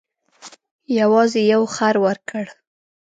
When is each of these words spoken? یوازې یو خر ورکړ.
یوازې 0.99 1.41
یو 1.53 1.63
خر 1.75 1.95
ورکړ. 2.05 2.45